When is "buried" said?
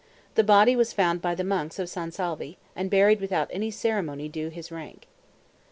2.89-3.21